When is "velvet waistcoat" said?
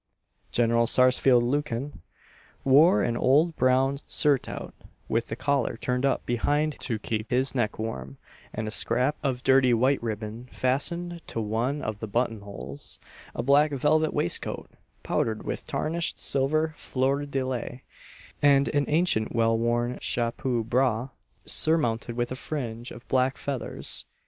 13.71-14.71